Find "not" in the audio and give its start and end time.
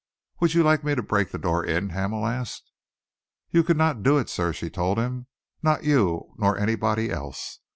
3.77-4.01, 5.61-5.83